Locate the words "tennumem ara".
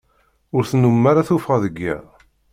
0.69-1.27